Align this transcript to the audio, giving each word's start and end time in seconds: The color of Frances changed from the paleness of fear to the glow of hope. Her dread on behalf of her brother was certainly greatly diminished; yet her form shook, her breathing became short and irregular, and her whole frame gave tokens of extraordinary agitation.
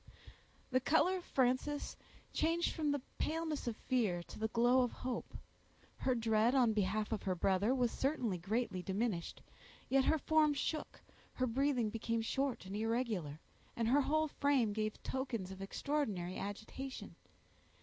The 0.71 0.79
color 0.79 1.17
of 1.17 1.25
Frances 1.25 1.95
changed 2.33 2.73
from 2.73 2.91
the 2.91 3.03
paleness 3.19 3.67
of 3.67 3.75
fear 3.77 4.23
to 4.23 4.39
the 4.39 4.47
glow 4.47 4.81
of 4.81 4.91
hope. 4.91 5.37
Her 5.99 6.15
dread 6.15 6.55
on 6.55 6.73
behalf 6.73 7.11
of 7.11 7.21
her 7.21 7.35
brother 7.35 7.75
was 7.75 7.91
certainly 7.91 8.39
greatly 8.39 8.81
diminished; 8.81 9.43
yet 9.89 10.05
her 10.05 10.17
form 10.17 10.55
shook, 10.55 11.03
her 11.33 11.45
breathing 11.45 11.91
became 11.91 12.23
short 12.23 12.65
and 12.65 12.75
irregular, 12.75 13.39
and 13.75 13.89
her 13.89 14.01
whole 14.01 14.27
frame 14.27 14.73
gave 14.73 15.03
tokens 15.03 15.51
of 15.51 15.61
extraordinary 15.61 16.35
agitation. 16.35 17.13